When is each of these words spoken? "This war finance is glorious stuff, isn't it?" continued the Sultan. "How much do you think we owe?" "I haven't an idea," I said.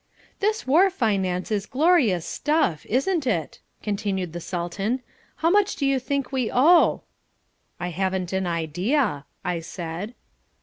"This 0.39 0.65
war 0.65 0.89
finance 0.89 1.51
is 1.51 1.67
glorious 1.67 2.25
stuff, 2.25 2.87
isn't 2.87 3.27
it?" 3.27 3.59
continued 3.83 4.33
the 4.33 4.39
Sultan. 4.41 5.03
"How 5.35 5.51
much 5.51 5.75
do 5.75 5.85
you 5.85 5.99
think 5.99 6.31
we 6.31 6.49
owe?" 6.51 7.03
"I 7.79 7.89
haven't 7.89 8.33
an 8.33 8.47
idea," 8.47 9.25
I 9.45 9.59
said. 9.59 10.15